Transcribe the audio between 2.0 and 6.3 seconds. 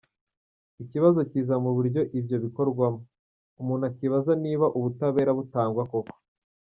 ibyo bikorwamo, umuntu akibaza niba ubutabera butangwa koko”.